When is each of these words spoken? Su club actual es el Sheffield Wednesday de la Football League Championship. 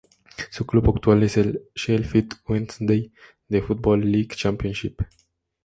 Su 0.49 0.65
club 0.65 0.89
actual 0.95 1.21
es 1.21 1.37
el 1.37 1.61
Sheffield 1.75 2.33
Wednesday 2.47 3.13
de 3.47 3.59
la 3.59 3.63
Football 3.67 4.11
League 4.11 4.31
Championship. 4.35 4.99